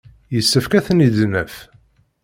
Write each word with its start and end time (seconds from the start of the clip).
Yessefk 0.33 0.71
ad 0.73 0.83
ten-id-naf. 0.85 1.55